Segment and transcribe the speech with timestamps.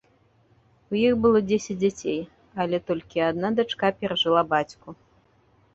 [0.93, 2.19] У іх было дзесяць дзяцей,
[2.65, 4.99] але толькі адна дачка перажыла бацьку.